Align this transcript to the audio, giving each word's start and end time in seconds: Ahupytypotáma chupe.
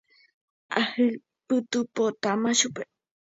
Ahupytypotáma 0.79 2.49
chupe. 2.59 2.83